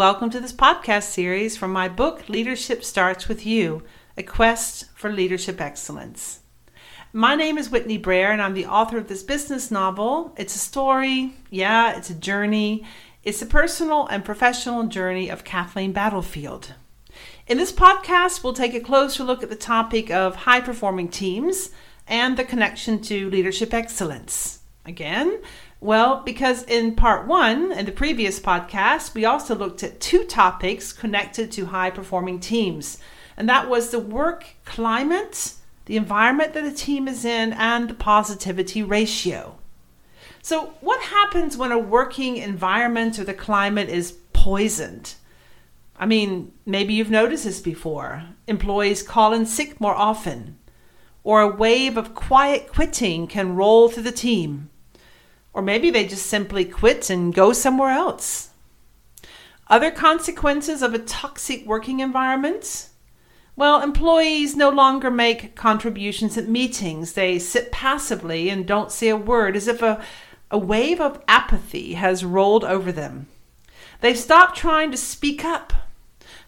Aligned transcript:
welcome 0.00 0.30
to 0.30 0.40
this 0.40 0.50
podcast 0.50 1.02
series 1.02 1.58
from 1.58 1.70
my 1.70 1.86
book, 1.86 2.26
Leadership 2.26 2.82
Starts 2.82 3.28
With 3.28 3.44
You 3.44 3.82
A 4.16 4.22
Quest 4.22 4.86
for 4.94 5.12
Leadership 5.12 5.60
Excellence. 5.60 6.40
My 7.12 7.34
name 7.34 7.58
is 7.58 7.68
Whitney 7.68 7.98
Brayer, 7.98 8.30
and 8.32 8.40
I'm 8.40 8.54
the 8.54 8.64
author 8.64 8.96
of 8.96 9.08
this 9.08 9.22
business 9.22 9.70
novel. 9.70 10.32
It's 10.38 10.56
a 10.56 10.58
story, 10.58 11.34
yeah, 11.50 11.98
it's 11.98 12.08
a 12.08 12.14
journey. 12.14 12.82
It's 13.24 13.42
a 13.42 13.46
personal 13.46 14.06
and 14.06 14.24
professional 14.24 14.84
journey 14.84 15.28
of 15.28 15.44
Kathleen 15.44 15.92
Battlefield. 15.92 16.72
In 17.46 17.58
this 17.58 17.70
podcast, 17.70 18.42
we'll 18.42 18.54
take 18.54 18.72
a 18.72 18.80
closer 18.80 19.22
look 19.22 19.42
at 19.42 19.50
the 19.50 19.54
topic 19.54 20.10
of 20.10 20.34
high 20.34 20.62
performing 20.62 21.10
teams 21.10 21.72
and 22.08 22.38
the 22.38 22.44
connection 22.44 23.02
to 23.02 23.28
leadership 23.28 23.74
excellence. 23.74 24.60
Again, 24.86 25.42
well, 25.82 26.20
because 26.24 26.62
in 26.64 26.94
part 26.94 27.26
one, 27.26 27.72
in 27.72 27.86
the 27.86 27.92
previous 27.92 28.38
podcast, 28.38 29.14
we 29.14 29.24
also 29.24 29.54
looked 29.54 29.82
at 29.82 29.98
two 29.98 30.24
topics 30.24 30.92
connected 30.92 31.50
to 31.52 31.66
high 31.66 31.88
performing 31.88 32.38
teams, 32.38 32.98
and 33.34 33.48
that 33.48 33.70
was 33.70 33.88
the 33.88 33.98
work 33.98 34.46
climate, 34.66 35.54
the 35.86 35.96
environment 35.96 36.52
that 36.52 36.66
a 36.66 36.72
team 36.72 37.08
is 37.08 37.24
in, 37.24 37.54
and 37.54 37.88
the 37.88 37.94
positivity 37.94 38.82
ratio. 38.82 39.56
So, 40.42 40.74
what 40.82 41.00
happens 41.00 41.56
when 41.56 41.72
a 41.72 41.78
working 41.78 42.36
environment 42.36 43.18
or 43.18 43.24
the 43.24 43.32
climate 43.32 43.88
is 43.88 44.12
poisoned? 44.34 45.14
I 45.96 46.04
mean, 46.04 46.52
maybe 46.66 46.92
you've 46.92 47.10
noticed 47.10 47.44
this 47.44 47.60
before. 47.60 48.24
Employees 48.46 49.02
call 49.02 49.32
in 49.32 49.46
sick 49.46 49.80
more 49.80 49.94
often, 49.94 50.58
or 51.24 51.40
a 51.40 51.48
wave 51.48 51.96
of 51.96 52.14
quiet 52.14 52.70
quitting 52.70 53.26
can 53.26 53.56
roll 53.56 53.88
through 53.88 54.02
the 54.02 54.12
team 54.12 54.68
or 55.52 55.62
maybe 55.62 55.90
they 55.90 56.06
just 56.06 56.26
simply 56.26 56.64
quit 56.64 57.10
and 57.10 57.34
go 57.34 57.52
somewhere 57.52 57.90
else. 57.90 58.50
Other 59.68 59.90
consequences 59.90 60.82
of 60.82 60.94
a 60.94 60.98
toxic 60.98 61.64
working 61.66 62.00
environment? 62.00 62.88
Well, 63.56 63.82
employees 63.82 64.56
no 64.56 64.70
longer 64.70 65.10
make 65.10 65.54
contributions 65.54 66.36
at 66.36 66.48
meetings. 66.48 67.12
They 67.12 67.38
sit 67.38 67.70
passively 67.70 68.48
and 68.48 68.66
don't 68.66 68.90
say 68.90 69.08
a 69.08 69.16
word 69.16 69.56
as 69.56 69.68
if 69.68 69.82
a, 69.82 70.02
a 70.50 70.58
wave 70.58 71.00
of 71.00 71.22
apathy 71.28 71.94
has 71.94 72.24
rolled 72.24 72.64
over 72.64 72.90
them. 72.90 73.26
They've 74.00 74.18
stopped 74.18 74.56
trying 74.56 74.90
to 74.92 74.96
speak 74.96 75.44
up, 75.44 75.72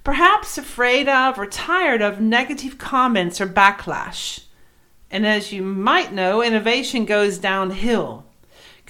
perhaps 0.05 0.56
afraid 0.56 1.08
of 1.08 1.39
or 1.39 1.47
tired 1.47 2.03
of 2.03 2.20
negative 2.20 2.78
comments 2.78 3.41
or 3.41 3.47
backlash. 3.47 4.45
And 5.11 5.27
as 5.27 5.53
you 5.53 5.62
might 5.62 6.12
know, 6.12 6.42
innovation 6.42 7.05
goes 7.05 7.36
downhill 7.36 8.25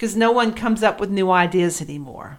because 0.03 0.17
no 0.17 0.33
one 0.33 0.51
comes 0.51 0.83
up 0.83 0.99
with 0.99 1.09
new 1.09 1.31
ideas 1.31 1.81
anymore. 1.81 2.37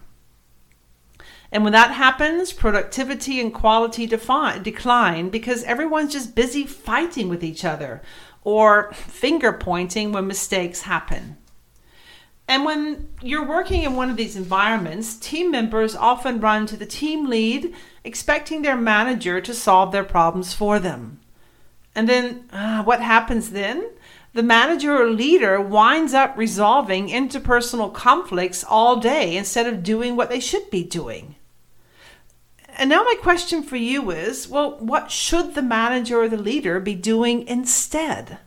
And 1.51 1.63
when 1.63 1.73
that 1.73 1.89
happens, 1.89 2.53
productivity 2.53 3.41
and 3.41 3.51
quality 3.51 4.05
decline 4.05 5.29
because 5.29 5.63
everyone's 5.63 6.13
just 6.13 6.35
busy 6.35 6.67
fighting 6.67 7.27
with 7.27 7.43
each 7.43 7.65
other 7.65 8.03
or 8.43 8.93
finger 8.93 9.51
pointing 9.51 10.11
when 10.11 10.27
mistakes 10.27 10.83
happen. 10.83 11.37
And 12.47 12.65
when 12.65 13.09
you're 13.23 13.47
working 13.47 13.81
in 13.81 13.95
one 13.95 14.11
of 14.11 14.17
these 14.17 14.35
environments, 14.35 15.15
team 15.15 15.49
members 15.49 15.95
often 15.95 16.39
run 16.39 16.67
to 16.67 16.77
the 16.77 16.85
team 16.85 17.25
lead 17.27 17.73
expecting 18.03 18.61
their 18.61 18.77
manager 18.77 19.41
to 19.41 19.55
solve 19.55 19.91
their 19.91 20.03
problems 20.03 20.53
for 20.53 20.77
them. 20.77 21.19
And 21.95 22.07
then 22.07 22.47
uh, 22.53 22.83
what 22.83 23.01
happens 23.01 23.49
then? 23.49 23.89
The 24.35 24.43
manager 24.43 24.93
or 24.93 25.09
leader 25.09 25.61
winds 25.61 26.13
up 26.13 26.37
resolving 26.37 27.07
interpersonal 27.07 27.93
conflicts 27.93 28.65
all 28.65 28.97
day 28.97 29.37
instead 29.37 29.65
of 29.65 29.81
doing 29.81 30.17
what 30.17 30.27
they 30.27 30.41
should 30.41 30.69
be 30.69 30.83
doing. 30.83 31.35
And 32.77 32.89
now, 32.89 33.03
my 33.03 33.15
question 33.21 33.63
for 33.63 33.77
you 33.77 34.11
is 34.11 34.49
well, 34.49 34.77
what 34.79 35.09
should 35.09 35.55
the 35.55 35.61
manager 35.61 36.19
or 36.19 36.27
the 36.27 36.35
leader 36.35 36.81
be 36.81 36.95
doing 36.95 37.47
instead? 37.47 38.39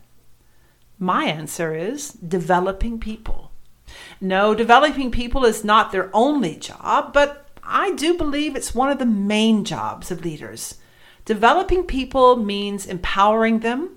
My 0.99 1.25
answer 1.25 1.73
is 1.73 2.09
developing 2.11 2.99
people. 2.99 3.51
No, 4.21 4.53
developing 4.53 5.09
people 5.09 5.43
is 5.43 5.63
not 5.63 5.91
their 5.91 6.11
only 6.13 6.55
job, 6.55 7.13
but 7.13 7.47
I 7.63 7.93
do 7.95 8.13
believe 8.13 8.55
it's 8.55 8.75
one 8.75 8.91
of 8.91 8.99
the 8.99 9.07
main 9.07 9.65
jobs 9.65 10.11
of 10.11 10.23
leaders. 10.23 10.75
Developing 11.25 11.83
people 11.85 12.35
means 12.35 12.85
empowering 12.85 13.61
them, 13.61 13.95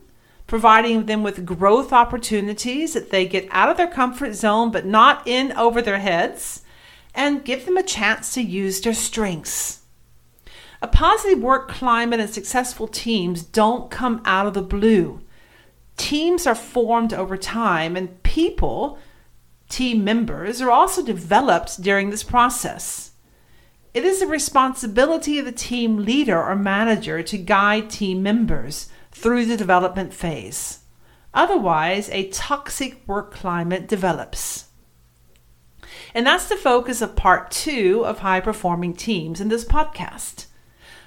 providing 0.52 1.06
them 1.06 1.22
with 1.22 1.46
growth 1.46 1.94
opportunities 1.94 2.92
that 2.92 3.08
they 3.08 3.26
get 3.26 3.48
out 3.52 3.70
of 3.70 3.78
their 3.78 3.86
comfort 3.86 4.34
zone 4.34 4.70
but 4.70 4.84
not 4.84 5.26
in 5.26 5.50
over 5.52 5.80
their 5.80 6.00
heads, 6.00 6.60
and 7.14 7.42
give 7.42 7.64
them 7.64 7.78
a 7.78 7.82
chance 7.82 8.34
to 8.34 8.42
use 8.42 8.78
their 8.82 8.92
strengths. 8.92 9.80
A 10.82 10.86
positive 10.86 11.38
work 11.38 11.70
climate 11.70 12.20
and 12.20 12.28
successful 12.28 12.86
teams 12.86 13.42
don't 13.42 13.90
come 13.90 14.20
out 14.26 14.44
of 14.46 14.52
the 14.52 14.60
blue. 14.60 15.22
Teams 15.96 16.46
are 16.46 16.54
formed 16.54 17.14
over 17.14 17.38
time, 17.38 17.96
and 17.96 18.22
people, 18.22 18.98
team 19.70 20.04
members, 20.04 20.60
are 20.60 20.70
also 20.70 21.02
developed 21.02 21.80
during 21.80 22.10
this 22.10 22.22
process. 22.22 23.12
It 23.94 24.04
is 24.04 24.20
the 24.20 24.26
responsibility 24.26 25.38
of 25.38 25.46
the 25.46 25.50
team 25.50 26.04
leader 26.04 26.38
or 26.38 26.54
manager 26.56 27.22
to 27.22 27.38
guide 27.38 27.88
team 27.88 28.22
members 28.22 28.90
through 29.12 29.46
the 29.46 29.56
development 29.56 30.12
phase. 30.12 30.80
Otherwise, 31.34 32.08
a 32.10 32.28
toxic 32.28 33.06
work 33.06 33.32
climate 33.32 33.86
develops. 33.86 34.66
And 36.14 36.26
that's 36.26 36.48
the 36.48 36.56
focus 36.56 37.00
of 37.00 37.16
part 37.16 37.50
two 37.50 38.04
of 38.04 38.18
high 38.18 38.40
performing 38.40 38.94
teams 38.94 39.40
in 39.40 39.48
this 39.48 39.64
podcast. 39.64 40.46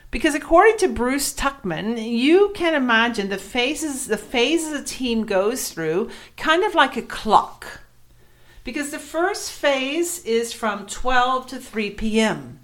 Because 0.10 0.34
according 0.34 0.78
to 0.78 0.88
Bruce 0.88 1.34
Tuckman, 1.34 1.98
you 1.98 2.52
can 2.56 2.74
imagine 2.74 3.30
the 3.30 3.38
phases 3.38 4.08
the 4.08 4.18
phases 4.18 4.80
a 4.80 4.84
team 4.84 5.26
goes 5.26 5.70
through 5.70 6.10
kind 6.38 6.64
of 6.64 6.74
like 6.74 6.96
a 6.96 7.02
clock. 7.02 7.82
Because 8.64 8.92
the 8.92 9.00
first 9.00 9.52
phase 9.52 10.24
is 10.24 10.54
from 10.54 10.88
12 10.88 11.48
to 11.48 11.58
3 11.60 11.92
p.m. 11.92 12.60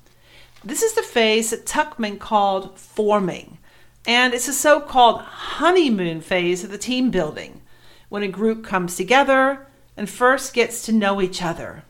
This 0.63 0.81
is 0.81 0.93
the 0.93 1.03
phase 1.03 1.49
that 1.49 1.65
Tuckman 1.65 2.19
called 2.19 2.79
forming. 2.79 3.57
And 4.05 4.33
it's 4.33 4.47
a 4.47 4.53
so 4.53 4.79
called 4.79 5.21
honeymoon 5.21 6.21
phase 6.21 6.63
of 6.63 6.71
the 6.71 6.77
team 6.77 7.11
building, 7.11 7.61
when 8.09 8.23
a 8.23 8.27
group 8.27 8.63
comes 8.63 8.95
together 8.95 9.67
and 9.95 10.09
first 10.09 10.53
gets 10.53 10.85
to 10.85 10.91
know 10.91 11.21
each 11.21 11.41
other. 11.41 11.83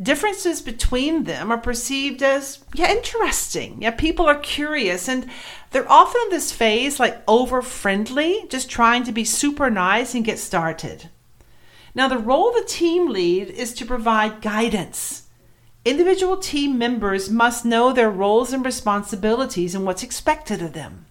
Differences 0.00 0.62
between 0.62 1.24
them 1.24 1.50
are 1.50 1.58
perceived 1.58 2.22
as 2.22 2.64
yeah 2.74 2.90
interesting. 2.90 3.82
Yeah, 3.82 3.90
people 3.90 4.26
are 4.26 4.38
curious 4.38 5.08
and 5.08 5.28
they're 5.70 5.90
often 5.90 6.20
in 6.24 6.30
this 6.30 6.52
phase 6.52 6.98
like 6.98 7.22
over 7.28 7.60
friendly, 7.60 8.46
just 8.48 8.70
trying 8.70 9.04
to 9.04 9.12
be 9.12 9.24
super 9.24 9.68
nice 9.68 10.14
and 10.14 10.24
get 10.24 10.38
started. 10.38 11.10
Now, 11.94 12.08
the 12.08 12.18
role 12.18 12.48
of 12.48 12.54
the 12.54 12.68
team 12.68 13.08
lead 13.08 13.48
is 13.50 13.74
to 13.74 13.84
provide 13.84 14.42
guidance. 14.42 15.24
Individual 15.84 16.36
team 16.36 16.78
members 16.78 17.28
must 17.28 17.64
know 17.64 17.92
their 17.92 18.10
roles 18.10 18.52
and 18.52 18.64
responsibilities 18.64 19.74
and 19.74 19.84
what's 19.84 20.02
expected 20.02 20.62
of 20.62 20.72
them. 20.72 21.06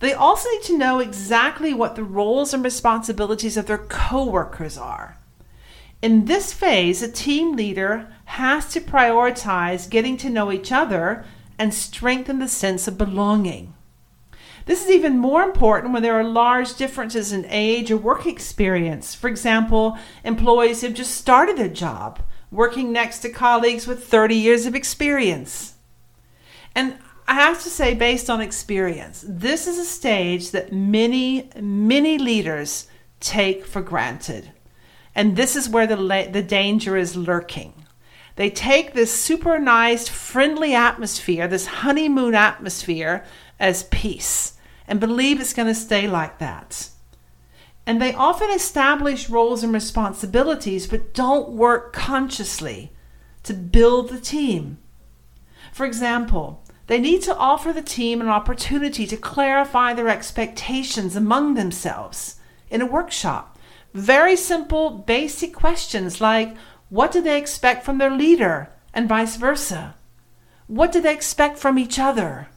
They 0.00 0.12
also 0.14 0.48
need 0.50 0.62
to 0.64 0.78
know 0.78 0.98
exactly 0.98 1.72
what 1.72 1.94
the 1.94 2.04
roles 2.04 2.52
and 2.52 2.64
responsibilities 2.64 3.56
of 3.56 3.66
their 3.66 3.78
coworkers 3.78 4.76
are. 4.76 5.18
In 6.02 6.24
this 6.24 6.52
phase, 6.54 7.02
a 7.02 7.12
team 7.12 7.54
leader 7.54 8.10
has 8.24 8.72
to 8.72 8.80
prioritize 8.80 9.88
getting 9.88 10.16
to 10.18 10.30
know 10.30 10.50
each 10.50 10.72
other 10.72 11.24
and 11.58 11.74
strengthen 11.74 12.38
the 12.38 12.48
sense 12.48 12.88
of 12.88 12.96
belonging. 12.96 13.74
This 14.64 14.82
is 14.82 14.90
even 14.90 15.18
more 15.18 15.42
important 15.42 15.92
when 15.92 16.02
there 16.02 16.18
are 16.18 16.24
large 16.24 16.74
differences 16.76 17.32
in 17.32 17.44
age 17.48 17.90
or 17.90 17.98
work 17.98 18.24
experience. 18.24 19.14
For 19.14 19.28
example, 19.28 19.98
employees 20.24 20.80
have 20.80 20.94
just 20.94 21.14
started 21.14 21.58
a 21.58 21.68
job 21.68 22.20
working 22.50 22.92
next 22.92 23.18
to 23.20 23.28
colleagues 23.28 23.86
with 23.86 24.06
30 24.06 24.34
years 24.34 24.64
of 24.64 24.74
experience. 24.74 25.74
And 26.74 26.96
I 27.30 27.34
have 27.34 27.62
to 27.62 27.70
say, 27.70 27.94
based 27.94 28.28
on 28.28 28.40
experience, 28.40 29.24
this 29.24 29.68
is 29.68 29.78
a 29.78 29.84
stage 29.84 30.50
that 30.50 30.72
many, 30.72 31.48
many 31.60 32.18
leaders 32.18 32.88
take 33.20 33.64
for 33.64 33.80
granted. 33.80 34.50
And 35.14 35.36
this 35.36 35.54
is 35.54 35.68
where 35.68 35.86
the, 35.86 36.28
the 36.32 36.42
danger 36.42 36.96
is 36.96 37.14
lurking. 37.14 37.86
They 38.34 38.50
take 38.50 38.94
this 38.94 39.14
super 39.14 39.60
nice, 39.60 40.08
friendly 40.08 40.74
atmosphere, 40.74 41.46
this 41.46 41.66
honeymoon 41.66 42.34
atmosphere, 42.34 43.24
as 43.60 43.84
peace 43.84 44.54
and 44.88 44.98
believe 44.98 45.40
it's 45.40 45.54
going 45.54 45.68
to 45.68 45.74
stay 45.74 46.08
like 46.08 46.40
that. 46.40 46.88
And 47.86 48.02
they 48.02 48.12
often 48.12 48.50
establish 48.50 49.30
roles 49.30 49.62
and 49.62 49.72
responsibilities, 49.72 50.88
but 50.88 51.14
don't 51.14 51.50
work 51.50 51.92
consciously 51.92 52.90
to 53.44 53.54
build 53.54 54.08
the 54.08 54.18
team. 54.18 54.78
For 55.72 55.86
example, 55.86 56.64
they 56.90 56.98
need 56.98 57.22
to 57.22 57.36
offer 57.36 57.72
the 57.72 57.82
team 57.82 58.20
an 58.20 58.26
opportunity 58.26 59.06
to 59.06 59.16
clarify 59.16 59.94
their 59.94 60.08
expectations 60.08 61.14
among 61.14 61.54
themselves 61.54 62.40
in 62.68 62.80
a 62.80 62.86
workshop. 62.86 63.56
Very 63.94 64.34
simple, 64.34 64.90
basic 64.90 65.54
questions 65.54 66.20
like 66.20 66.56
what 66.88 67.12
do 67.12 67.22
they 67.22 67.38
expect 67.38 67.84
from 67.84 67.98
their 67.98 68.10
leader 68.10 68.70
and 68.92 69.08
vice 69.08 69.36
versa? 69.36 69.94
What 70.66 70.90
do 70.90 71.00
they 71.00 71.14
expect 71.14 71.58
from 71.58 71.78
each 71.78 72.00
other? 72.00 72.48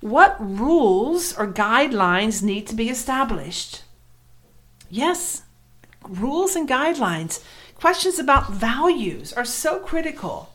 What 0.00 0.38
rules 0.40 1.36
or 1.36 1.46
guidelines 1.46 2.42
need 2.42 2.66
to 2.68 2.74
be 2.74 2.88
established? 2.88 3.82
Yes, 4.88 5.42
rules 6.08 6.56
and 6.56 6.66
guidelines. 6.66 7.44
Questions 7.74 8.18
about 8.18 8.50
values 8.50 9.34
are 9.34 9.44
so 9.44 9.80
critical. 9.80 10.50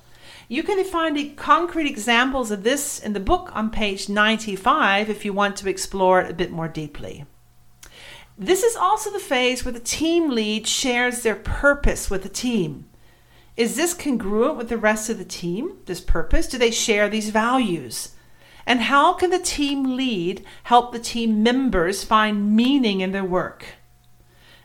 You 0.47 0.61
can 0.61 0.83
find 0.83 1.35
concrete 1.35 1.87
examples 1.87 2.51
of 2.51 2.63
this 2.63 2.99
in 2.99 3.13
the 3.13 3.19
book 3.19 3.49
on 3.53 3.71
page 3.71 4.09
95 4.09 5.09
if 5.09 5.25
you 5.25 5.33
want 5.33 5.55
to 5.57 5.69
explore 5.69 6.21
it 6.21 6.29
a 6.29 6.35
bit 6.35 6.51
more 6.51 6.67
deeply. 6.67 7.25
This 8.37 8.63
is 8.63 8.75
also 8.75 9.09
the 9.09 9.19
phase 9.19 9.63
where 9.63 9.71
the 9.71 9.79
team 9.79 10.29
lead 10.29 10.67
shares 10.67 11.23
their 11.23 11.35
purpose 11.35 12.09
with 12.09 12.23
the 12.23 12.29
team. 12.29 12.85
Is 13.57 13.75
this 13.75 13.93
congruent 13.93 14.57
with 14.57 14.69
the 14.69 14.77
rest 14.77 15.09
of 15.09 15.17
the 15.17 15.25
team, 15.25 15.77
this 15.85 16.01
purpose? 16.01 16.47
Do 16.47 16.57
they 16.57 16.71
share 16.71 17.07
these 17.07 17.29
values? 17.29 18.09
And 18.65 18.81
how 18.81 19.13
can 19.13 19.29
the 19.29 19.39
team 19.39 19.95
lead 19.95 20.45
help 20.63 20.91
the 20.91 20.99
team 20.99 21.41
members 21.41 22.03
find 22.03 22.55
meaning 22.55 23.01
in 23.01 23.13
their 23.13 23.23
work? 23.23 23.65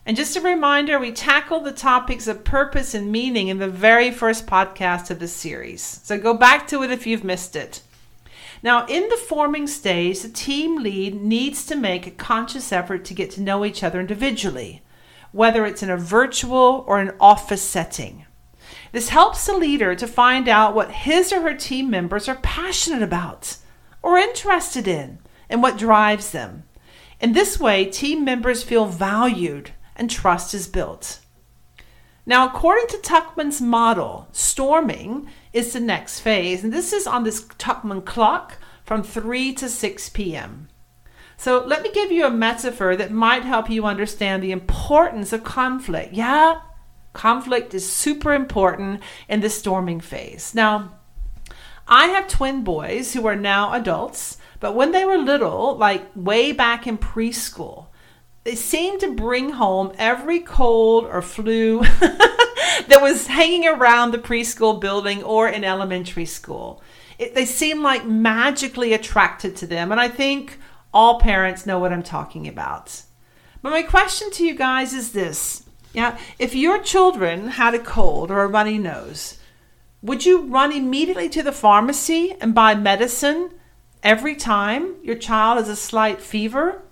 And 0.06 0.16
just 0.16 0.36
a 0.36 0.40
reminder, 0.40 0.98
we 0.98 1.12
tackled 1.12 1.64
the 1.64 1.72
topics 1.72 2.26
of 2.26 2.42
purpose 2.42 2.94
and 2.94 3.12
meaning 3.12 3.48
in 3.48 3.58
the 3.58 3.68
very 3.68 4.10
first 4.10 4.46
podcast 4.46 5.10
of 5.10 5.18
this 5.18 5.32
series. 5.32 5.82
So 5.82 6.18
go 6.18 6.34
back 6.34 6.66
to 6.68 6.82
it 6.82 6.90
if 6.90 7.06
you've 7.06 7.24
missed 7.24 7.54
it. 7.54 7.82
Now, 8.62 8.86
in 8.86 9.08
the 9.08 9.16
forming 9.16 9.66
stage, 9.66 10.20
the 10.20 10.28
team 10.28 10.82
lead 10.82 11.14
needs 11.20 11.64
to 11.66 11.76
make 11.76 12.06
a 12.06 12.10
conscious 12.10 12.72
effort 12.72 13.04
to 13.06 13.14
get 13.14 13.30
to 13.32 13.40
know 13.40 13.64
each 13.64 13.82
other 13.82 14.00
individually, 14.00 14.82
whether 15.32 15.64
it's 15.64 15.82
in 15.82 15.90
a 15.90 15.96
virtual 15.96 16.84
or 16.86 16.98
an 16.98 17.14
office 17.20 17.62
setting. 17.62 18.26
This 18.92 19.10
helps 19.10 19.46
the 19.46 19.56
leader 19.56 19.94
to 19.94 20.06
find 20.06 20.48
out 20.48 20.74
what 20.74 20.90
his 20.90 21.32
or 21.32 21.42
her 21.42 21.54
team 21.54 21.90
members 21.90 22.28
are 22.28 22.36
passionate 22.36 23.02
about 23.02 23.56
or 24.02 24.18
interested 24.18 24.88
in 24.88 25.18
and 25.48 25.62
what 25.62 25.78
drives 25.78 26.30
them. 26.30 26.64
In 27.20 27.32
this 27.32 27.60
way, 27.60 27.84
team 27.84 28.24
members 28.24 28.62
feel 28.62 28.86
valued 28.86 29.72
and 30.00 30.10
trust 30.10 30.54
is 30.54 30.66
built. 30.66 31.20
Now, 32.24 32.46
according 32.46 32.86
to 32.88 32.96
Tuckman's 32.96 33.60
model, 33.60 34.28
storming 34.32 35.28
is 35.52 35.74
the 35.74 35.80
next 35.80 36.20
phase, 36.20 36.64
and 36.64 36.72
this 36.72 36.94
is 36.94 37.06
on 37.06 37.22
this 37.22 37.44
Tuckman 37.44 38.04
clock 38.04 38.56
from 38.82 39.02
3 39.02 39.52
to 39.54 39.68
6 39.68 40.08
p.m. 40.08 40.68
So, 41.36 41.62
let 41.64 41.82
me 41.82 41.92
give 41.92 42.10
you 42.10 42.24
a 42.24 42.30
metaphor 42.30 42.96
that 42.96 43.12
might 43.12 43.44
help 43.44 43.68
you 43.68 43.84
understand 43.84 44.42
the 44.42 44.52
importance 44.52 45.34
of 45.34 45.44
conflict. 45.44 46.14
Yeah, 46.14 46.60
conflict 47.12 47.74
is 47.74 47.90
super 47.90 48.32
important 48.32 49.02
in 49.28 49.40
the 49.40 49.50
storming 49.50 50.00
phase. 50.00 50.54
Now, 50.54 50.94
I 51.86 52.06
have 52.06 52.26
twin 52.26 52.64
boys 52.64 53.12
who 53.12 53.26
are 53.26 53.36
now 53.36 53.74
adults, 53.74 54.38
but 54.60 54.74
when 54.74 54.92
they 54.92 55.04
were 55.04 55.18
little, 55.18 55.76
like 55.76 56.06
way 56.14 56.52
back 56.52 56.86
in 56.86 56.96
preschool, 56.96 57.89
they 58.44 58.54
seemed 58.54 59.00
to 59.00 59.14
bring 59.14 59.50
home 59.50 59.92
every 59.98 60.40
cold 60.40 61.04
or 61.04 61.20
flu 61.20 61.80
that 62.00 63.00
was 63.00 63.26
hanging 63.26 63.66
around 63.66 64.10
the 64.10 64.18
preschool 64.18 64.80
building 64.80 65.22
or 65.22 65.48
in 65.48 65.64
elementary 65.64 66.24
school. 66.24 66.82
It, 67.18 67.34
they 67.34 67.44
seemed 67.44 67.82
like 67.82 68.06
magically 68.06 68.92
attracted 68.92 69.56
to 69.56 69.66
them. 69.66 69.92
And 69.92 70.00
I 70.00 70.08
think 70.08 70.58
all 70.92 71.20
parents 71.20 71.66
know 71.66 71.78
what 71.78 71.92
I'm 71.92 72.02
talking 72.02 72.48
about. 72.48 73.02
But 73.62 73.70
my 73.70 73.82
question 73.82 74.30
to 74.32 74.44
you 74.44 74.54
guys 74.54 74.94
is 74.94 75.12
this. 75.12 75.64
Yeah, 75.92 76.18
if 76.38 76.54
your 76.54 76.78
children 76.82 77.48
had 77.48 77.74
a 77.74 77.78
cold 77.78 78.30
or 78.30 78.42
a 78.42 78.48
runny 78.48 78.78
nose, 78.78 79.38
would 80.02 80.24
you 80.24 80.46
run 80.46 80.72
immediately 80.72 81.28
to 81.30 81.42
the 81.42 81.52
pharmacy 81.52 82.36
and 82.40 82.54
buy 82.54 82.74
medicine 82.74 83.50
every 84.02 84.34
time 84.34 84.94
your 85.02 85.16
child 85.16 85.58
has 85.58 85.68
a 85.68 85.76
slight 85.76 86.22
fever? 86.22 86.82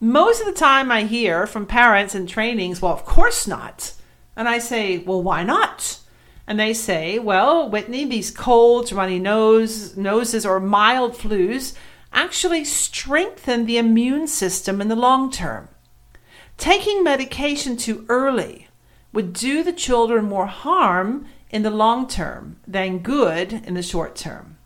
Most 0.00 0.40
of 0.40 0.46
the 0.46 0.52
time, 0.52 0.92
I 0.92 1.02
hear 1.02 1.44
from 1.46 1.66
parents 1.66 2.14
in 2.14 2.28
trainings, 2.28 2.80
well, 2.80 2.92
of 2.92 3.04
course 3.04 3.48
not. 3.48 3.94
And 4.36 4.48
I 4.48 4.58
say, 4.58 4.98
well, 4.98 5.20
why 5.20 5.42
not? 5.42 5.98
And 6.46 6.58
they 6.58 6.72
say, 6.72 7.18
well, 7.18 7.68
Whitney, 7.68 8.04
these 8.04 8.30
colds, 8.30 8.92
runny 8.92 9.18
nose, 9.18 9.96
noses, 9.96 10.46
or 10.46 10.60
mild 10.60 11.14
flus 11.14 11.74
actually 12.12 12.64
strengthen 12.64 13.66
the 13.66 13.76
immune 13.76 14.28
system 14.28 14.80
in 14.80 14.86
the 14.86 14.96
long 14.96 15.32
term. 15.32 15.68
Taking 16.56 17.02
medication 17.02 17.76
too 17.76 18.06
early 18.08 18.68
would 19.12 19.32
do 19.32 19.64
the 19.64 19.72
children 19.72 20.26
more 20.26 20.46
harm 20.46 21.26
in 21.50 21.62
the 21.62 21.70
long 21.70 22.06
term 22.06 22.60
than 22.68 23.00
good 23.00 23.52
in 23.52 23.74
the 23.74 23.82
short 23.82 24.14
term. 24.14 24.57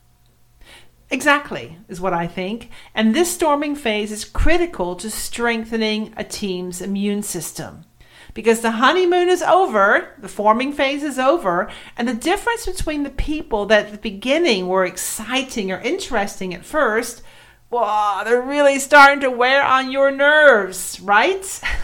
Exactly, 1.12 1.76
is 1.90 2.00
what 2.00 2.14
I 2.14 2.26
think. 2.26 2.70
And 2.94 3.14
this 3.14 3.30
storming 3.30 3.76
phase 3.76 4.10
is 4.10 4.24
critical 4.24 4.96
to 4.96 5.10
strengthening 5.10 6.14
a 6.16 6.24
team's 6.24 6.80
immune 6.80 7.22
system. 7.22 7.84
Because 8.32 8.60
the 8.60 8.70
honeymoon 8.72 9.28
is 9.28 9.42
over, 9.42 10.14
the 10.16 10.28
forming 10.28 10.72
phase 10.72 11.02
is 11.02 11.18
over, 11.18 11.70
and 11.98 12.08
the 12.08 12.14
difference 12.14 12.64
between 12.64 13.02
the 13.02 13.10
people 13.10 13.66
that 13.66 13.86
at 13.86 13.92
the 13.92 13.98
beginning 13.98 14.68
were 14.68 14.86
exciting 14.86 15.70
or 15.70 15.80
interesting 15.80 16.54
at 16.54 16.64
first, 16.64 17.22
well, 17.68 18.24
they're 18.24 18.40
really 18.40 18.78
starting 18.78 19.20
to 19.20 19.30
wear 19.30 19.62
on 19.62 19.92
your 19.92 20.10
nerves, 20.10 20.98
right? 21.00 21.60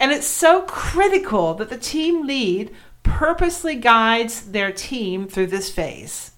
and 0.00 0.10
it's 0.10 0.26
so 0.26 0.62
critical 0.62 1.54
that 1.54 1.70
the 1.70 1.78
team 1.78 2.26
lead 2.26 2.74
purposely 3.04 3.76
guides 3.76 4.50
their 4.50 4.72
team 4.72 5.28
through 5.28 5.46
this 5.46 5.70
phase. 5.70 6.31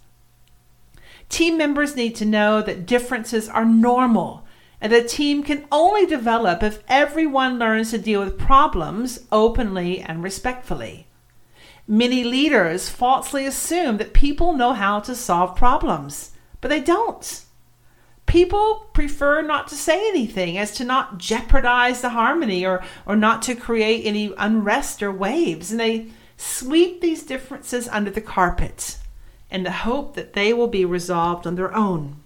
Team 1.29 1.59
members 1.59 1.97
need 1.97 2.15
to 2.17 2.25
know 2.25 2.63
that 2.63 2.87
differences 2.87 3.49
are 3.49 3.65
normal 3.65 4.45
and 4.85 4.93
a 4.93 5.03
team 5.03 5.43
can 5.43 5.65
only 5.73 6.05
develop 6.05 6.63
if 6.63 6.83
everyone 6.89 7.59
learns 7.59 7.91
to 7.91 7.97
deal 7.97 8.21
with 8.21 8.39
problems 8.39 9.21
openly 9.33 10.01
and 10.01 10.23
respectfully. 10.23 11.07
Many 11.89 12.23
leaders 12.23 12.91
falsely 12.91 13.47
assume 13.47 13.97
that 13.97 14.13
people 14.13 14.53
know 14.53 14.75
how 14.75 15.01
to 15.01 15.15
solve 15.15 15.57
problems, 15.57 16.33
but 16.61 16.69
they 16.69 16.81
don't. 16.81 17.45
People 18.27 18.91
prefer 18.93 19.41
not 19.41 19.69
to 19.69 19.75
say 19.75 20.07
anything 20.09 20.59
as 20.59 20.73
to 20.73 20.85
not 20.85 21.17
jeopardize 21.17 22.03
the 22.03 22.11
harmony 22.11 22.67
or, 22.67 22.85
or 23.07 23.17
not 23.17 23.41
to 23.43 23.55
create 23.55 24.05
any 24.05 24.35
unrest 24.37 25.03
or 25.03 25.11
waves, 25.11 25.71
and 25.71 25.81
they 25.81 26.09
sweep 26.37 27.01
these 27.01 27.23
differences 27.23 27.89
under 27.89 28.11
the 28.11 28.21
carpet 28.21 28.99
in 29.55 29.63
the 29.63 29.71
hope 29.71 30.17
that 30.17 30.33
they 30.33 30.53
will 30.53 30.67
be 30.67 30.85
resolved 30.85 31.47
on 31.47 31.55
their 31.55 31.73
own. 31.73 32.17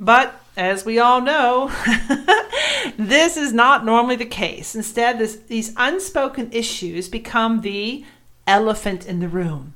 But 0.00 0.42
as 0.56 0.84
we 0.84 0.98
all 0.98 1.20
know, 1.20 1.70
this 2.98 3.36
is 3.36 3.52
not 3.52 3.84
normally 3.84 4.16
the 4.16 4.26
case. 4.26 4.74
Instead, 4.74 5.20
this, 5.20 5.36
these 5.36 5.72
unspoken 5.76 6.50
issues 6.50 7.08
become 7.08 7.60
the 7.60 8.04
elephant 8.44 9.06
in 9.06 9.20
the 9.20 9.28
room. 9.28 9.74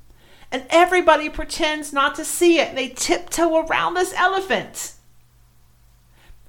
And 0.50 0.64
everybody 0.70 1.28
pretends 1.28 1.92
not 1.92 2.16
to 2.16 2.24
see 2.24 2.58
it. 2.58 2.74
They 2.74 2.88
tiptoe 2.88 3.64
around 3.64 3.94
this 3.94 4.12
elephant. 4.14 4.94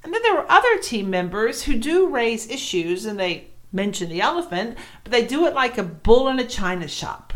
And 0.03 0.11
then 0.11 0.23
there 0.23 0.39
are 0.39 0.49
other 0.49 0.79
team 0.79 1.11
members 1.11 1.63
who 1.63 1.77
do 1.77 2.09
raise 2.09 2.49
issues 2.49 3.05
and 3.05 3.19
they 3.19 3.49
mention 3.71 4.09
the 4.09 4.21
elephant, 4.21 4.79
but 5.03 5.11
they 5.11 5.23
do 5.23 5.45
it 5.45 5.53
like 5.53 5.77
a 5.77 5.83
bull 5.83 6.27
in 6.27 6.39
a 6.39 6.47
china 6.47 6.87
shop. 6.87 7.30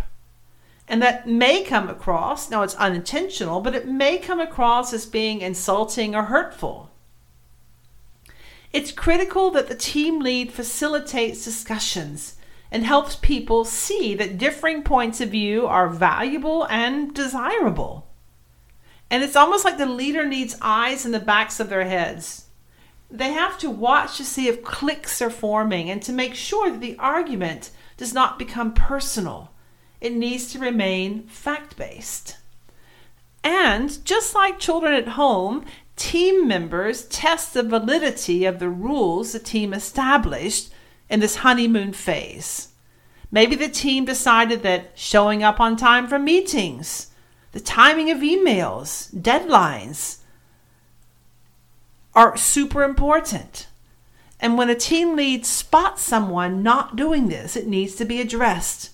And 0.87 1.01
that 1.01 1.27
may 1.27 1.63
come 1.63 1.89
across, 1.89 2.51
now 2.51 2.61
it's 2.61 2.75
unintentional, 2.75 3.59
but 3.59 3.73
it 3.73 3.87
may 3.87 4.17
come 4.17 4.39
across 4.39 4.93
as 4.93 5.05
being 5.05 5.41
insulting 5.41 6.15
or 6.15 6.23
hurtful. 6.23 6.91
It's 8.71 8.91
critical 8.91 9.51
that 9.51 9.67
the 9.67 9.75
team 9.75 10.19
lead 10.19 10.51
facilitates 10.51 11.43
discussions 11.43 12.35
and 12.71 12.83
helps 12.83 13.15
people 13.15 13.63
see 13.63 14.15
that 14.15 14.37
differing 14.37 14.83
points 14.83 15.21
of 15.21 15.29
view 15.29 15.65
are 15.65 15.87
valuable 15.87 16.67
and 16.67 17.13
desirable. 17.13 18.07
And 19.09 19.23
it's 19.23 19.35
almost 19.35 19.65
like 19.65 19.77
the 19.77 19.85
leader 19.85 20.25
needs 20.25 20.57
eyes 20.61 21.05
in 21.05 21.11
the 21.11 21.19
backs 21.19 21.59
of 21.59 21.69
their 21.69 21.85
heads. 21.85 22.45
They 23.09 23.31
have 23.31 23.57
to 23.59 23.69
watch 23.69 24.17
to 24.17 24.25
see 24.25 24.47
if 24.47 24.63
cliques 24.63 25.21
are 25.21 25.29
forming 25.29 25.89
and 25.89 26.01
to 26.03 26.11
make 26.11 26.35
sure 26.35 26.69
that 26.69 26.81
the 26.81 26.97
argument 26.97 27.71
does 27.97 28.13
not 28.13 28.37
become 28.37 28.73
personal 28.73 29.51
it 30.01 30.13
needs 30.13 30.51
to 30.51 30.59
remain 30.59 31.23
fact 31.27 31.77
based. 31.77 32.37
And 33.43 34.03
just 34.05 34.33
like 34.33 34.59
children 34.59 34.93
at 34.93 35.09
home, 35.09 35.65
team 35.95 36.47
members 36.47 37.05
test 37.05 37.53
the 37.53 37.63
validity 37.63 38.45
of 38.45 38.59
the 38.59 38.69
rules 38.69 39.33
the 39.33 39.39
team 39.39 39.73
established 39.73 40.71
in 41.09 41.19
this 41.19 41.37
honeymoon 41.37 41.93
phase. 41.93 42.69
Maybe 43.31 43.55
the 43.55 43.69
team 43.69 44.05
decided 44.05 44.63
that 44.63 44.91
showing 44.95 45.43
up 45.43 45.59
on 45.59 45.77
time 45.77 46.07
for 46.07 46.17
meetings, 46.17 47.11
the 47.51 47.59
timing 47.59 48.09
of 48.11 48.19
emails, 48.19 49.13
deadlines 49.13 50.19
are 52.13 52.37
super 52.37 52.83
important. 52.83 53.67
And 54.39 54.57
when 54.57 54.69
a 54.69 54.75
team 54.75 55.15
lead 55.15 55.45
spots 55.45 56.01
someone 56.01 56.63
not 56.63 56.95
doing 56.95 57.27
this, 57.27 57.55
it 57.55 57.67
needs 57.67 57.95
to 57.95 58.05
be 58.05 58.21
addressed. 58.21 58.91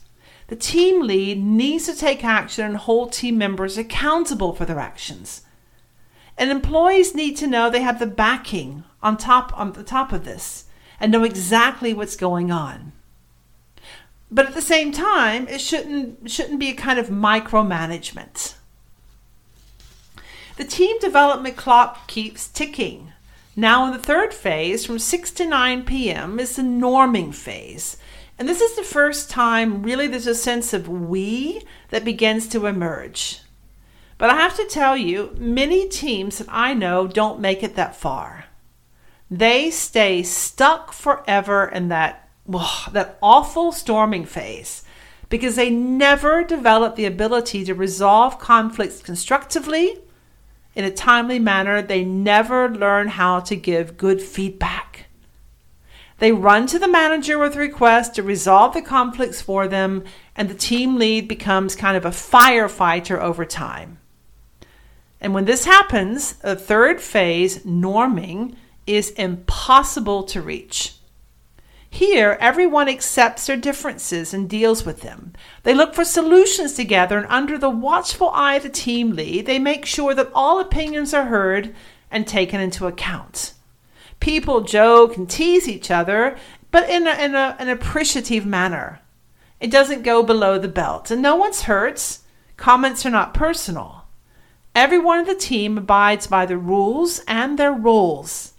The 0.52 0.58
team 0.58 1.04
lead 1.04 1.42
needs 1.42 1.86
to 1.86 1.96
take 1.96 2.26
action 2.26 2.66
and 2.66 2.76
hold 2.76 3.14
team 3.14 3.38
members 3.38 3.78
accountable 3.78 4.52
for 4.52 4.66
their 4.66 4.80
actions. 4.80 5.44
And 6.38 6.52
employees 6.52 7.16
need 7.16 7.38
to 7.38 7.48
know 7.48 7.70
they 7.70 7.84
have 7.84 8.00
the 8.00 8.06
backing 8.06 8.84
on 9.02 9.16
top 9.16 9.58
on 9.58 9.72
the 9.72 9.84
top 9.86 10.12
of 10.12 10.26
this 10.26 10.66
and 11.00 11.10
know 11.10 11.24
exactly 11.24 11.94
what's 11.94 12.18
going 12.18 12.52
on. 12.52 12.92
But 14.30 14.46
at 14.46 14.54
the 14.54 14.62
same 14.62 14.92
time, 14.92 15.48
it 15.48 15.62
shouldn't 15.62 16.30
shouldn't 16.30 16.60
be 16.60 16.72
a 16.72 16.74
kind 16.74 17.00
of 17.00 17.08
micromanagement. 17.08 18.56
The 20.58 20.66
team 20.66 21.00
development 21.00 21.56
clock 21.56 22.10
keeps 22.10 22.50
ticking. 22.50 23.14
Now, 23.56 23.86
in 23.86 23.94
the 23.94 24.00
third 24.00 24.34
phase, 24.34 24.86
from 24.86 25.00
6 25.00 25.32
to 25.32 25.46
9 25.46 25.86
p.m., 25.86 26.42
is 26.42 26.58
the 26.58 26.62
norming 26.62 27.34
phase. 27.34 27.96
And 28.42 28.50
this 28.50 28.60
is 28.60 28.76
the 28.76 28.82
first 28.82 29.30
time, 29.30 29.84
really, 29.84 30.08
there's 30.08 30.26
a 30.26 30.34
sense 30.34 30.74
of 30.74 30.90
we 30.90 31.62
that 31.90 32.04
begins 32.04 32.48
to 32.48 32.66
emerge. 32.66 33.42
But 34.18 34.32
I 34.32 34.34
have 34.34 34.58
to 34.58 34.66
tell 34.66 34.98
you, 34.98 35.36
many 35.38 35.88
teams 35.88 36.40
that 36.40 36.48
I 36.50 36.74
know 36.74 37.06
don't 37.06 37.40
make 37.40 37.62
it 37.62 37.76
that 37.76 37.96
far. 37.96 38.46
They 39.30 39.70
stay 39.70 40.24
stuck 40.24 40.92
forever 40.92 41.68
in 41.68 41.90
that, 41.90 42.30
that 42.92 43.20
awful 43.22 43.72
storming 43.72 44.26
phase 44.26 44.86
because 45.30 45.56
they 45.56 45.70
never 45.70 46.44
develop 46.44 46.96
the 46.96 47.06
ability 47.06 47.64
to 47.66 47.76
resolve 47.76 48.40
conflicts 48.40 49.04
constructively 49.04 50.00
in 50.74 50.84
a 50.84 50.90
timely 50.90 51.38
manner. 51.38 51.84
They 51.84 52.04
never 52.04 52.68
learn 52.68 53.10
how 53.10 53.42
to 53.42 53.56
give 53.56 53.98
good 53.98 54.20
feedback. 54.20 54.81
They 56.22 56.32
run 56.32 56.68
to 56.68 56.78
the 56.78 56.88
manager 56.88 57.40
with 57.40 57.56
requests 57.56 58.10
to 58.10 58.22
resolve 58.22 58.76
the 58.76 58.84
conflicts 58.84 59.42
for 59.42 59.68
them, 59.68 60.04
and 60.36 60.48
the 60.48 60.54
team 60.54 60.98
lead 60.98 61.28
becomes 61.28 61.76
kind 61.76 61.98
of 61.98 62.06
a 62.06 62.10
firefighter 62.10 63.20
over 63.20 63.44
time. 63.44 63.98
And 65.20 65.34
when 65.34 65.46
this 65.46 65.66
happens, 65.66 66.34
the 66.34 66.56
third 66.56 67.02
phase, 67.02 67.64
norming, 67.64 68.54
is 68.86 69.10
impossible 69.14 70.22
to 70.26 70.44
reach. 70.44 70.94
Here, 71.90 72.38
everyone 72.40 72.88
accepts 72.88 73.48
their 73.48 73.58
differences 73.58 74.32
and 74.32 74.48
deals 74.48 74.86
with 74.86 75.02
them. 75.02 75.34
They 75.64 75.74
look 75.74 75.96
for 75.96 76.06
solutions 76.06 76.74
together, 76.74 77.18
and 77.18 77.26
under 77.32 77.58
the 77.58 77.72
watchful 77.72 78.30
eye 78.30 78.58
of 78.58 78.64
the 78.64 78.70
team 78.70 79.16
lead, 79.16 79.48
they 79.48 79.58
make 79.58 79.88
sure 79.88 80.14
that 80.14 80.30
all 80.36 80.60
opinions 80.60 81.16
are 81.16 81.26
heard 81.26 81.74
and 82.12 82.28
taken 82.28 82.62
into 82.62 82.86
account. 82.86 83.54
People 84.22 84.62
joke 84.62 85.18
and 85.18 85.30
tease 85.30 85.68
each 85.68 85.92
other, 85.92 86.38
but 86.70 86.90
in, 86.90 87.06
a, 87.08 87.14
in 87.16 87.36
a, 87.36 87.58
an 87.60 87.68
appreciative 87.68 88.46
manner. 88.46 89.02
It 89.60 89.70
doesn't 89.70 90.04
go 90.04 90.24
below 90.24 90.58
the 90.58 90.70
belt, 90.70 91.12
and 91.12 91.22
no 91.22 91.36
one's 91.36 91.64
hurt. 91.64 92.20
Comments 92.56 93.06
are 93.06 93.10
not 93.10 93.34
personal. 93.34 94.06
Everyone 94.74 95.20
in 95.20 95.26
the 95.26 95.36
team 95.36 95.78
abides 95.78 96.28
by 96.28 96.46
the 96.46 96.58
rules 96.58 97.20
and 97.28 97.60
their 97.60 97.74
roles, 97.74 98.54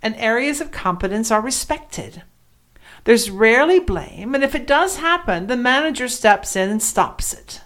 and 0.00 0.14
areas 0.16 0.60
of 0.60 0.70
competence 0.70 1.30
are 1.30 1.42
respected. 1.42 2.22
There's 3.04 3.30
rarely 3.30 3.80
blame, 3.80 4.34
and 4.34 4.44
if 4.44 4.54
it 4.54 4.66
does 4.66 4.98
happen, 4.98 5.48
the 5.48 5.56
manager 5.56 6.08
steps 6.08 6.54
in 6.54 6.70
and 6.70 6.82
stops 6.82 7.34
it. 7.34 7.62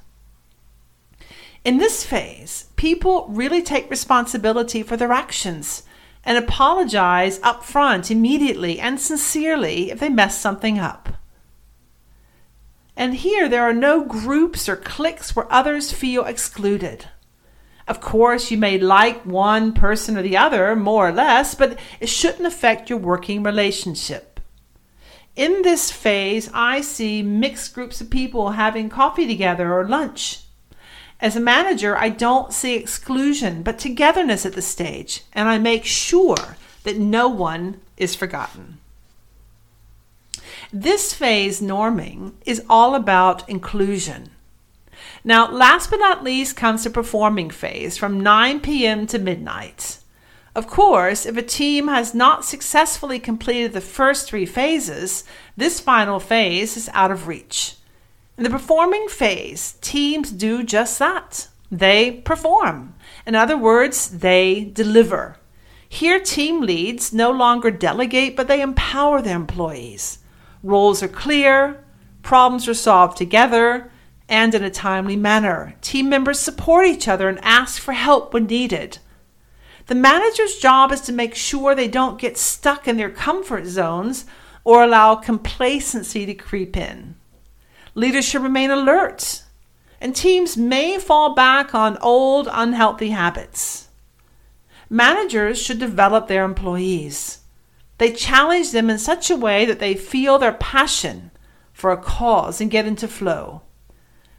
In 1.64 1.78
this 1.78 2.04
phase, 2.04 2.66
people 2.76 3.26
really 3.28 3.62
take 3.62 3.90
responsibility 3.90 4.82
for 4.82 4.96
their 4.96 5.12
actions 5.12 5.82
and 6.24 6.38
apologize 6.38 7.40
up 7.42 7.64
front 7.64 8.10
immediately 8.10 8.80
and 8.80 9.00
sincerely 9.00 9.90
if 9.90 10.00
they 10.00 10.08
mess 10.08 10.38
something 10.38 10.78
up. 10.78 11.10
And 12.96 13.14
here, 13.14 13.48
there 13.48 13.64
are 13.64 13.74
no 13.74 14.04
groups 14.04 14.68
or 14.68 14.76
cliques 14.76 15.34
where 15.34 15.52
others 15.52 15.92
feel 15.92 16.24
excluded. 16.24 17.06
Of 17.86 18.00
course, 18.00 18.50
you 18.50 18.56
may 18.56 18.78
like 18.78 19.26
one 19.26 19.72
person 19.72 20.16
or 20.16 20.22
the 20.22 20.36
other 20.36 20.74
more 20.76 21.08
or 21.08 21.12
less, 21.12 21.54
but 21.54 21.78
it 22.00 22.08
shouldn't 22.08 22.46
affect 22.46 22.88
your 22.88 22.98
working 22.98 23.42
relationship. 23.42 24.40
In 25.36 25.62
this 25.62 25.90
phase, 25.90 26.48
I 26.54 26.80
see 26.80 27.20
mixed 27.22 27.74
groups 27.74 28.00
of 28.00 28.08
people 28.08 28.50
having 28.50 28.88
coffee 28.88 29.26
together 29.26 29.74
or 29.74 29.86
lunch. 29.86 30.43
As 31.24 31.36
a 31.36 31.40
manager, 31.40 31.96
I 31.96 32.10
don't 32.10 32.52
see 32.52 32.74
exclusion, 32.74 33.62
but 33.62 33.78
togetherness 33.78 34.44
at 34.44 34.52
the 34.52 34.60
stage, 34.60 35.22
and 35.32 35.48
I 35.48 35.56
make 35.56 35.86
sure 35.86 36.58
that 36.82 36.98
no 36.98 37.28
one 37.28 37.80
is 37.96 38.14
forgotten. 38.14 38.76
This 40.70 41.14
phase, 41.14 41.62
norming, 41.62 42.34
is 42.44 42.62
all 42.68 42.94
about 42.94 43.48
inclusion. 43.48 44.32
Now, 45.24 45.50
last 45.50 45.88
but 45.88 45.96
not 45.96 46.22
least 46.22 46.56
comes 46.56 46.84
the 46.84 46.90
performing 46.90 47.48
phase 47.48 47.96
from 47.96 48.20
9 48.20 48.60
p.m. 48.60 49.06
to 49.06 49.18
midnight. 49.18 50.00
Of 50.54 50.66
course, 50.66 51.24
if 51.24 51.38
a 51.38 51.42
team 51.42 51.88
has 51.88 52.14
not 52.14 52.44
successfully 52.44 53.18
completed 53.18 53.72
the 53.72 53.80
first 53.80 54.28
three 54.28 54.44
phases, 54.44 55.24
this 55.56 55.80
final 55.80 56.20
phase 56.20 56.76
is 56.76 56.90
out 56.92 57.10
of 57.10 57.28
reach. 57.28 57.76
In 58.36 58.42
the 58.42 58.50
performing 58.50 59.08
phase, 59.08 59.74
teams 59.80 60.32
do 60.32 60.64
just 60.64 60.98
that. 60.98 61.46
They 61.70 62.10
perform. 62.10 62.94
In 63.26 63.36
other 63.36 63.56
words, 63.56 64.18
they 64.18 64.64
deliver. 64.64 65.36
Here, 65.88 66.18
team 66.18 66.60
leads 66.60 67.12
no 67.12 67.30
longer 67.30 67.70
delegate, 67.70 68.34
but 68.34 68.48
they 68.48 68.60
empower 68.60 69.22
their 69.22 69.36
employees. 69.36 70.18
Roles 70.64 71.00
are 71.00 71.08
clear, 71.08 71.84
problems 72.22 72.66
are 72.66 72.74
solved 72.74 73.16
together, 73.16 73.92
and 74.28 74.52
in 74.52 74.64
a 74.64 74.70
timely 74.70 75.14
manner. 75.14 75.76
Team 75.80 76.08
members 76.08 76.40
support 76.40 76.86
each 76.86 77.06
other 77.06 77.28
and 77.28 77.38
ask 77.42 77.80
for 77.80 77.92
help 77.92 78.34
when 78.34 78.46
needed. 78.46 78.98
The 79.86 79.94
manager's 79.94 80.56
job 80.56 80.90
is 80.90 81.02
to 81.02 81.12
make 81.12 81.36
sure 81.36 81.74
they 81.74 81.88
don't 81.88 82.20
get 82.20 82.38
stuck 82.38 82.88
in 82.88 82.96
their 82.96 83.10
comfort 83.10 83.66
zones 83.66 84.24
or 84.64 84.82
allow 84.82 85.14
complacency 85.14 86.26
to 86.26 86.34
creep 86.34 86.76
in. 86.76 87.14
Leaders 87.94 88.24
should 88.24 88.42
remain 88.42 88.70
alert, 88.70 89.44
and 90.00 90.14
teams 90.14 90.56
may 90.56 90.98
fall 90.98 91.34
back 91.34 91.74
on 91.74 91.98
old, 91.98 92.48
unhealthy 92.50 93.10
habits. 93.10 93.88
Managers 94.90 95.60
should 95.60 95.78
develop 95.78 96.28
their 96.28 96.44
employees. 96.44 97.40
They 97.98 98.12
challenge 98.12 98.72
them 98.72 98.90
in 98.90 98.98
such 98.98 99.30
a 99.30 99.36
way 99.36 99.64
that 99.64 99.78
they 99.78 99.94
feel 99.94 100.38
their 100.38 100.52
passion 100.52 101.30
for 101.72 101.92
a 101.92 101.96
cause 101.96 102.60
and 102.60 102.70
get 102.70 102.86
into 102.86 103.08
flow 103.08 103.62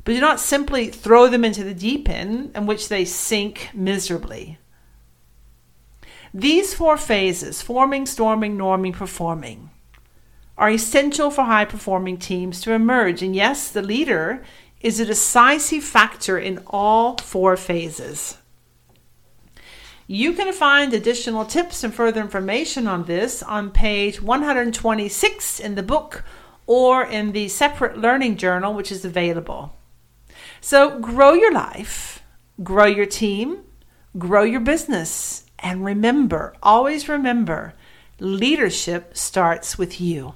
but 0.06 0.14
do 0.14 0.22
not 0.22 0.40
simply 0.40 0.88
throw 0.88 1.28
them 1.28 1.44
into 1.44 1.64
the 1.64 1.74
deep 1.74 2.08
end 2.08 2.52
in 2.56 2.68
which 2.68 2.88
they 2.88 3.04
sink 3.04 3.72
miserably. 3.74 4.60
These 6.32 6.76
four 6.76 6.96
phases 6.96 7.62
forming, 7.62 8.06
storming, 8.06 8.56
norming, 8.56 8.94
performing 8.94 9.72
are 10.58 10.70
essential 10.70 11.30
for 11.30 11.44
high 11.44 11.66
performing 11.66 12.18
teams 12.18 12.62
to 12.62 12.72
emerge. 12.72 13.22
And 13.22 13.36
yes, 13.36 13.70
the 13.70 13.82
leader 13.82 14.44
is 14.82 15.00
a 15.00 15.06
decisive 15.06 15.84
factor 15.84 16.38
in 16.38 16.64
all 16.68 17.18
four 17.18 17.58
phases. 17.58 18.38
You 20.08 20.34
can 20.34 20.54
find 20.54 20.94
additional 20.94 21.46
tips 21.46 21.84
and 21.84 21.94
further 21.94 22.22
information 22.22 22.86
on 22.86 23.06
this 23.06 23.42
on 23.42 23.72
page 23.72 24.22
126 24.22 25.60
in 25.60 25.76
the 25.76 25.84
book 25.84 26.24
or 26.68 27.04
in 27.04 27.32
the 27.32 27.48
separate 27.48 27.98
learning 27.98 28.38
journal, 28.38 28.74
which 28.74 28.92
is 28.92 29.04
available. 29.04 29.76
So 30.62 31.00
grow 31.00 31.34
your 31.34 31.52
life, 31.52 32.24
grow 32.64 32.86
your 32.86 33.08
team, 33.08 33.64
grow 34.18 34.44
your 34.44 34.60
business. 34.60 35.46
And 35.60 35.84
remember, 35.84 36.56
always 36.62 37.10
remember, 37.10 37.74
leadership 38.20 39.18
starts 39.18 39.78
with 39.78 40.00
you. 40.00 40.36